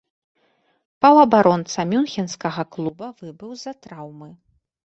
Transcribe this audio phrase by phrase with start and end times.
[1.05, 4.29] Паўабаронца мюнхенскага клуба выбыў з-за траўмы.